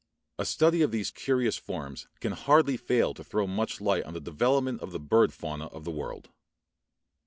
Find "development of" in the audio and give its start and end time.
4.19-4.91